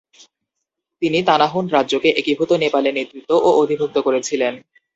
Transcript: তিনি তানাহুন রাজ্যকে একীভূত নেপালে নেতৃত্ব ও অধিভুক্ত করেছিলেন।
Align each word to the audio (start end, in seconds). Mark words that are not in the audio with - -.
তিনি 1.01 1.19
তানাহুন 1.23 1.65
রাজ্যকে 1.67 2.09
একীভূত 2.11 2.51
নেপালে 2.63 2.89
নেতৃত্ব 2.91 3.31
ও 3.39 3.49
অধিভুক্ত 3.61 3.97
করেছিলেন। 4.07 4.53